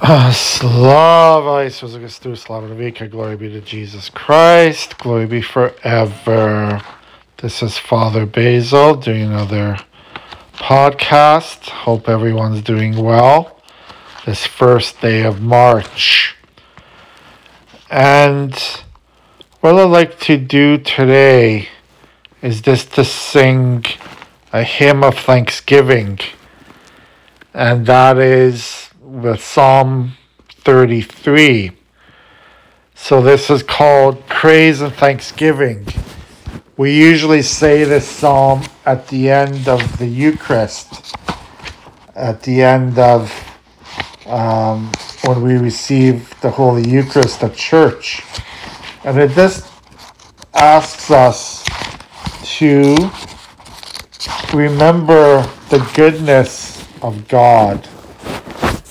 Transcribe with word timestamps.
Ah, 0.00 0.30
slava 0.32 1.66
Isusu 1.66 1.98
Khrystu, 1.98 2.38
Slava 2.38 2.68
Navika, 2.68 3.10
glory 3.10 3.36
be 3.36 3.48
to 3.48 3.60
Jesus 3.60 4.08
Christ, 4.08 4.96
glory 4.98 5.26
be 5.26 5.42
forever. 5.42 6.80
This 7.38 7.64
is 7.64 7.78
Father 7.78 8.24
Basil 8.24 8.94
doing 8.94 9.24
another 9.24 9.76
podcast. 10.54 11.70
Hope 11.70 12.08
everyone's 12.08 12.62
doing 12.62 12.94
well 13.02 13.60
this 14.24 14.46
first 14.46 15.00
day 15.00 15.24
of 15.24 15.42
March. 15.42 16.36
And 17.90 18.54
what 19.58 19.74
I'd 19.74 19.82
like 19.82 20.20
to 20.20 20.36
do 20.36 20.78
today 20.78 21.70
is 22.40 22.60
just 22.60 22.94
to 22.94 23.04
sing 23.04 23.84
a 24.52 24.62
hymn 24.62 25.02
of 25.02 25.18
thanksgiving, 25.18 26.20
and 27.52 27.84
that 27.86 28.16
is 28.18 28.87
with 29.22 29.42
Psalm 29.42 30.12
33. 30.48 31.72
So 32.94 33.20
this 33.20 33.50
is 33.50 33.62
called 33.62 34.26
Praise 34.26 34.80
and 34.80 34.92
Thanksgiving. 34.92 35.86
We 36.76 36.96
usually 36.96 37.42
say 37.42 37.84
this 37.84 38.08
psalm 38.08 38.62
at 38.86 39.08
the 39.08 39.30
end 39.30 39.68
of 39.68 39.98
the 39.98 40.06
Eucharist, 40.06 41.16
at 42.14 42.42
the 42.42 42.62
end 42.62 42.98
of 42.98 43.32
um, 44.26 44.90
when 45.24 45.42
we 45.42 45.56
receive 45.56 46.38
the 46.40 46.50
Holy 46.50 46.88
Eucharist 46.88 47.42
at 47.42 47.54
church. 47.54 48.22
And 49.04 49.18
it 49.18 49.30
just 49.30 49.72
asks 50.54 51.10
us 51.10 51.64
to 52.58 52.94
remember 54.54 55.42
the 55.70 55.88
goodness 55.94 56.86
of 57.02 57.26
God 57.28 57.88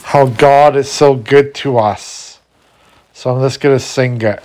how 0.07 0.25
God 0.25 0.77
is 0.77 0.89
so 0.89 1.16
good 1.16 1.53
to 1.53 1.77
us. 1.77 2.39
So 3.11 3.36
I'm 3.36 3.41
just 3.41 3.59
going 3.59 3.77
to 3.77 3.83
sing 3.83 4.22
it. 4.22 4.41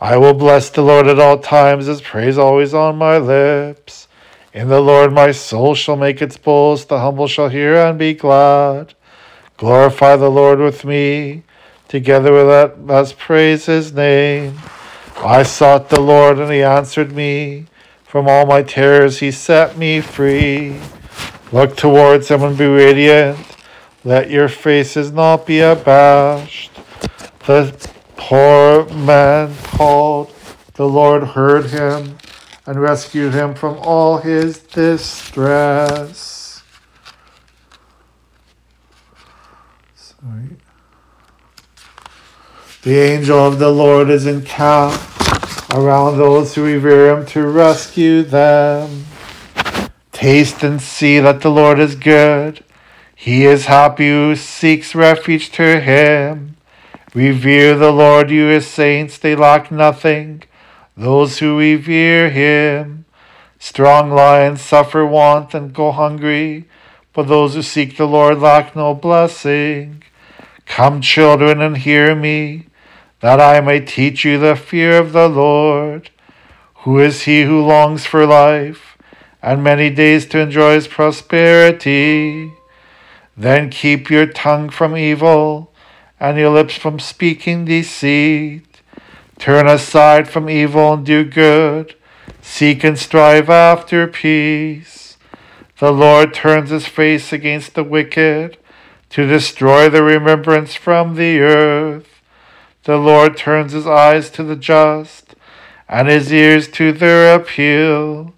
I 0.00 0.16
will 0.16 0.34
bless 0.34 0.68
the 0.68 0.82
Lord 0.82 1.06
at 1.06 1.20
all 1.20 1.38
times, 1.38 1.86
his 1.86 2.00
praise 2.00 2.36
always 2.36 2.74
on 2.74 2.96
my 2.96 3.18
lips. 3.18 4.08
In 4.52 4.66
the 4.66 4.80
Lord 4.80 5.12
my 5.12 5.30
soul 5.30 5.76
shall 5.76 5.94
make 5.94 6.20
its 6.20 6.36
boast, 6.36 6.88
the 6.88 6.98
humble 6.98 7.28
shall 7.28 7.50
hear 7.50 7.76
and 7.76 7.96
be 7.96 8.14
glad. 8.14 8.94
Glorify 9.58 10.16
the 10.16 10.28
Lord 10.28 10.58
with 10.58 10.84
me, 10.84 11.44
together 11.86 12.32
with 12.32 12.76
let's 12.80 13.12
praise 13.12 13.66
his 13.66 13.92
name. 13.92 14.58
I 15.18 15.44
sought 15.44 15.88
the 15.88 16.00
Lord 16.00 16.40
and 16.40 16.52
he 16.52 16.64
answered 16.64 17.12
me. 17.12 17.66
From 18.02 18.26
all 18.26 18.44
my 18.44 18.64
terrors 18.64 19.20
he 19.20 19.30
set 19.30 19.78
me 19.78 20.00
free. 20.00 20.80
Look 21.52 21.76
towards 21.76 22.26
him 22.26 22.42
and 22.42 22.58
be 22.58 22.66
radiant 22.66 23.53
let 24.04 24.30
your 24.30 24.48
faces 24.48 25.10
not 25.10 25.46
be 25.46 25.60
abashed. 25.60 26.72
The 27.46 27.74
poor 28.16 28.86
man 28.90 29.54
called, 29.62 30.34
the 30.74 30.86
Lord 30.86 31.24
heard 31.24 31.66
him 31.66 32.18
and 32.66 32.80
rescued 32.80 33.34
him 33.34 33.54
from 33.54 33.78
all 33.78 34.18
his 34.18 34.58
distress. 34.58 36.62
Sorry. 39.94 40.56
The 42.82 42.98
angel 42.98 43.38
of 43.38 43.58
the 43.58 43.72
Lord 43.72 44.10
is 44.10 44.26
encamped 44.26 45.02
around 45.72 46.18
those 46.18 46.54
who 46.54 46.64
revere 46.64 47.16
him 47.16 47.26
to 47.26 47.46
rescue 47.46 48.22
them. 48.22 49.06
Taste 50.12 50.62
and 50.62 50.80
see 50.80 51.18
that 51.20 51.40
the 51.40 51.50
Lord 51.50 51.78
is 51.78 51.96
good. 51.96 52.62
He 53.16 53.44
is 53.44 53.66
happy 53.66 54.08
who 54.08 54.36
seeks 54.36 54.94
refuge 54.94 55.50
to 55.52 55.80
him. 55.80 56.56
Revere 57.14 57.76
the 57.76 57.92
Lord, 57.92 58.30
you 58.30 58.46
his 58.46 58.66
saints, 58.66 59.18
they 59.18 59.36
lack 59.36 59.70
nothing. 59.70 60.42
Those 60.96 61.38
who 61.38 61.58
revere 61.58 62.30
him. 62.30 63.04
Strong 63.58 64.10
lions 64.10 64.60
suffer 64.60 65.06
want 65.06 65.54
and 65.54 65.72
go 65.72 65.90
hungry, 65.92 66.68
but 67.12 67.28
those 67.28 67.54
who 67.54 67.62
seek 67.62 67.96
the 67.96 68.06
Lord 68.06 68.40
lack 68.40 68.76
no 68.76 68.94
blessing. 68.94 70.02
Come, 70.66 71.00
children, 71.00 71.60
and 71.60 71.78
hear 71.78 72.14
me, 72.14 72.66
that 73.20 73.40
I 73.40 73.60
may 73.60 73.80
teach 73.80 74.24
you 74.24 74.38
the 74.38 74.56
fear 74.56 74.98
of 74.98 75.12
the 75.12 75.28
Lord. 75.28 76.10
Who 76.78 76.98
is 76.98 77.22
he 77.22 77.44
who 77.44 77.64
longs 77.64 78.04
for 78.04 78.26
life, 78.26 78.98
and 79.40 79.62
many 79.62 79.88
days 79.88 80.26
to 80.26 80.40
enjoy 80.40 80.74
his 80.74 80.88
prosperity? 80.88 82.52
Then 83.36 83.70
keep 83.70 84.10
your 84.10 84.26
tongue 84.26 84.70
from 84.70 84.96
evil 84.96 85.72
and 86.20 86.38
your 86.38 86.50
lips 86.50 86.76
from 86.76 86.98
speaking 86.98 87.64
deceit. 87.64 88.80
Turn 89.38 89.66
aside 89.66 90.28
from 90.28 90.48
evil 90.48 90.94
and 90.94 91.04
do 91.04 91.24
good. 91.24 91.96
Seek 92.40 92.84
and 92.84 92.98
strive 92.98 93.50
after 93.50 94.06
peace. 94.06 95.16
The 95.78 95.92
Lord 95.92 96.32
turns 96.32 96.70
his 96.70 96.86
face 96.86 97.32
against 97.32 97.74
the 97.74 97.84
wicked 97.84 98.56
to 99.10 99.26
destroy 99.26 99.88
the 99.88 100.02
remembrance 100.04 100.74
from 100.74 101.16
the 101.16 101.40
earth. 101.40 102.22
The 102.84 102.96
Lord 102.96 103.36
turns 103.36 103.72
his 103.72 103.86
eyes 103.86 104.30
to 104.30 104.44
the 104.44 104.56
just 104.56 105.34
and 105.88 106.08
his 106.08 106.32
ears 106.32 106.68
to 106.68 106.92
their 106.92 107.34
appeal. 107.34 108.34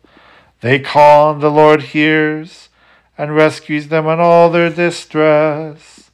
They 0.60 0.78
call 0.78 1.32
and 1.32 1.42
the 1.42 1.50
Lord 1.50 1.82
hears 1.82 2.68
and 3.18 3.34
rescues 3.34 3.88
them 3.88 4.06
in 4.06 4.20
all 4.20 4.50
their 4.50 4.70
distress. 4.70 6.10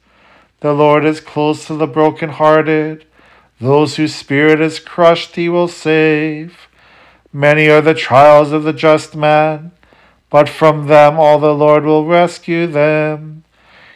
The 0.61 0.73
Lord 0.73 1.05
is 1.05 1.19
close 1.19 1.67
to 1.67 1.75
the 1.75 1.87
broken-hearted; 1.87 3.05
those 3.59 3.97
whose 3.97 4.15
spirit 4.15 4.61
is 4.61 4.79
crushed 4.79 5.35
he 5.35 5.49
will 5.49 5.67
save. 5.67 6.67
Many 7.31 7.67
are 7.67 7.81
the 7.81 7.93
trials 7.93 8.51
of 8.51 8.63
the 8.63 8.73
just 8.73 9.15
man, 9.15 9.71
but 10.29 10.47
from 10.47 10.87
them 10.87 11.19
all 11.19 11.39
the 11.39 11.53
Lord 11.53 11.83
will 11.83 12.05
rescue 12.05 12.67
them. 12.67 13.43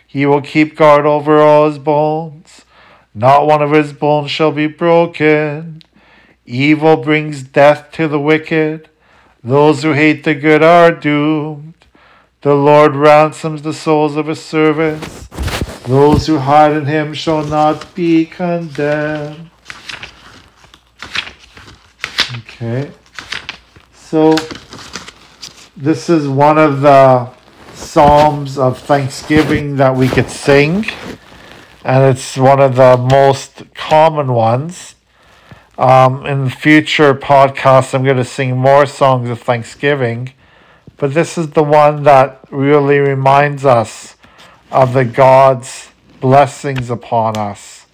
He 0.05 0.25
will 0.25 0.41
keep 0.41 0.75
guard 0.75 1.05
over 1.05 1.39
all 1.39 1.69
his 1.69 1.79
bones. 1.79 2.65
Not 3.13 3.47
one 3.47 3.61
of 3.61 3.71
his 3.71 3.93
bones 3.93 4.31
shall 4.31 4.51
be 4.51 4.67
broken. 4.67 5.81
Evil 6.45 6.97
brings 6.97 7.43
death 7.43 7.91
to 7.93 8.07
the 8.07 8.19
wicked. 8.19 8.89
Those 9.43 9.83
who 9.83 9.93
hate 9.93 10.23
the 10.23 10.35
good 10.35 10.63
are 10.63 10.91
doomed. 10.91 11.86
The 12.47 12.55
Lord 12.55 12.95
ransoms 12.95 13.61
the 13.61 13.73
souls 13.73 14.15
of 14.15 14.27
his 14.27 14.41
servants. 14.41 15.27
Those 15.85 16.27
who 16.27 16.37
hide 16.37 16.71
in 16.71 16.85
him 16.85 17.13
shall 17.13 17.43
not 17.43 17.93
be 17.93 18.25
condemned. 18.25 19.49
Okay. 22.37 22.89
So, 23.93 24.33
this 25.75 26.09
is 26.09 26.29
one 26.29 26.57
of 26.57 26.79
the 26.79 27.29
Psalms 27.73 28.57
of 28.57 28.79
Thanksgiving 28.79 29.75
that 29.75 29.97
we 29.97 30.07
could 30.07 30.29
sing, 30.29 30.85
and 31.83 32.15
it's 32.15 32.37
one 32.37 32.61
of 32.61 32.77
the 32.77 32.95
most 32.95 33.63
common 33.73 34.31
ones. 34.31 34.95
Um, 35.77 36.25
in 36.25 36.49
future 36.49 37.13
podcasts, 37.13 37.93
I'm 37.93 38.05
going 38.05 38.15
to 38.15 38.23
sing 38.23 38.55
more 38.55 38.85
songs 38.85 39.29
of 39.29 39.41
Thanksgiving 39.41 40.31
but 40.97 41.13
this 41.13 41.37
is 41.37 41.51
the 41.51 41.63
one 41.63 42.03
that 42.03 42.39
really 42.49 42.97
reminds 42.97 43.65
us 43.65 44.15
of 44.71 44.93
the 44.93 45.05
God's 45.05 45.89
blessings 46.19 46.89
upon 46.89 47.37
us. 47.37 47.85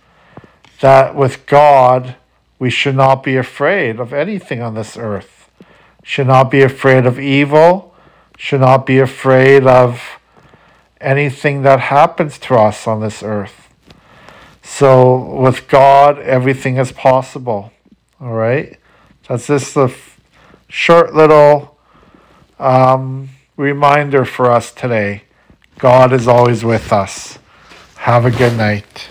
That 0.80 1.16
with 1.16 1.46
God, 1.46 2.16
we 2.60 2.70
should 2.70 2.96
not 2.96 3.24
be 3.24 3.36
afraid 3.36 4.00
of 4.00 4.14
anything 4.14 4.62
on 4.62 4.74
this 4.74 4.98
earth. 4.98 5.50
Should 6.04 6.28
not 6.28 6.50
be 6.50 6.62
afraid 6.62 7.06
of 7.06 7.20
evil, 7.20 7.94
should 8.38 8.62
not 8.62 8.86
be 8.86 9.00
afraid 9.00 9.66
of 9.66 10.02
anything 11.00 11.64
that 11.64 11.80
happens 11.80 12.38
to 12.40 12.56
us 12.56 12.88
on 12.88 13.02
this 13.02 13.22
earth. 13.22 13.70
So 14.62 15.18
with 15.18 15.68
God, 15.68 16.20
everything 16.20 16.78
is 16.78 16.92
possible. 16.94 17.72
All 18.22 18.34
right? 18.34 18.80
That's 19.28 19.48
just 19.48 19.76
a 19.76 19.94
short 20.70 21.14
little 21.14 21.73
um, 22.60 23.30
reminder 23.58 24.26
for 24.26 24.52
us 24.52 24.72
today 24.72 25.24
God 25.80 26.14
is 26.14 26.28
always 26.28 26.64
with 26.64 26.94
us. 26.94 27.40
Have 27.98 28.26
a 28.26 28.32
good 28.32 28.58
night. 28.58 29.10